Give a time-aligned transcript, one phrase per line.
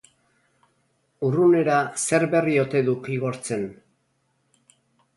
[1.27, 3.71] Urrunera zer berri othe duk igortzen?